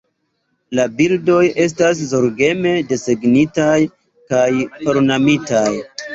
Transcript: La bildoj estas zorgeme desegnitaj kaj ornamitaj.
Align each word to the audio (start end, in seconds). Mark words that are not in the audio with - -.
La 0.77 0.85
bildoj 1.01 1.41
estas 1.65 2.01
zorgeme 2.13 2.73
desegnitaj 2.93 3.77
kaj 4.35 4.49
ornamitaj. 4.97 5.69